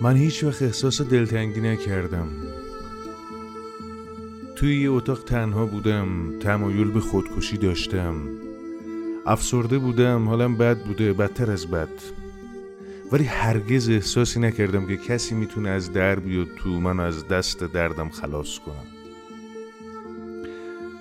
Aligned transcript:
من 0.00 0.16
هیچ 0.16 0.44
وقت 0.44 0.62
احساس 0.62 1.02
دلتنگی 1.02 1.60
نکردم. 1.60 2.28
توی 4.56 4.82
یه 4.82 4.90
اتاق 4.90 5.24
تنها 5.24 5.66
بودم 5.66 6.38
تمایل 6.40 6.90
به 6.90 7.00
خودکشی 7.00 7.56
داشتم. 7.56 8.14
افسرده 9.26 9.78
بودم 9.78 10.28
حالم 10.28 10.56
بد 10.56 10.78
بوده 10.78 11.12
بدتر 11.12 11.50
از 11.50 11.66
بد. 11.66 11.88
ولی 13.12 13.24
هرگز 13.24 13.88
احساسی 13.88 14.40
نکردم 14.40 14.86
که 14.86 14.96
کسی 14.96 15.34
می‌تونه 15.34 15.68
از 15.68 15.92
در 15.92 16.20
بیاد 16.20 16.48
تو 16.56 16.80
من 16.80 17.00
از 17.00 17.28
دست 17.28 17.64
دردم 17.64 18.08
خلاص 18.08 18.58
کنم. 18.58 18.86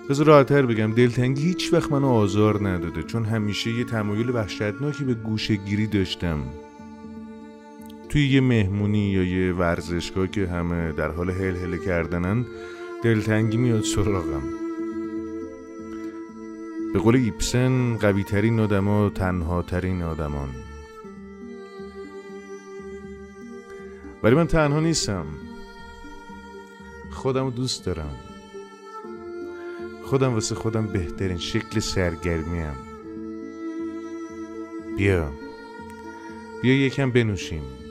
بذار 0.10 0.26
راحتتر 0.26 0.66
بگم 0.66 0.94
دلتنگی 0.94 1.42
هیچ 1.42 1.74
وقت 1.74 1.92
منو 1.92 2.08
آزار 2.08 2.70
نداده 2.70 3.04
چون 3.04 3.26
همیشه 3.26 3.72
یه 3.72 3.84
تمایل 3.84 4.30
وحشتناکی 4.30 5.04
به 5.04 5.14
گوشه 5.14 5.56
گیری 5.56 5.88
داشتم. 5.88 6.40
توی 8.16 8.28
یه 8.28 8.42
مهمونی 8.42 9.12
یا 9.12 9.24
یه 9.24 9.54
ورزشگاه 9.54 10.28
که 10.28 10.48
همه 10.48 10.92
در 10.92 11.12
حال 11.12 11.30
هل 11.30 11.56
هل 11.56 11.78
کردنن 11.78 12.46
دلتنگی 13.04 13.58
میاد 13.58 13.84
سراغم. 13.84 14.44
به 16.94 17.00
قول 17.00 17.16
ایپسن 17.16 17.98
قوی 17.98 18.24
ترین 18.24 18.60
آدما 18.60 19.10
تنها 19.10 19.62
ترین 19.62 20.02
آدمان. 20.02 20.50
ولی 24.24 24.36
من 24.36 24.48
تنها 24.48 24.80
نیستم. 24.80 25.26
خودم 27.12 27.50
دوست 27.50 27.86
دارم. 27.86 28.16
خودم 30.04 30.34
واسه 30.34 30.56
خودم 30.56 30.88
بهترین 30.88 31.38
شکل 31.38 31.80
سرگرمیم. 31.80 32.76
بیا. 34.98 35.32
بیا 36.62 36.86
یکم 36.86 37.12
بنوشیم. 37.12 37.85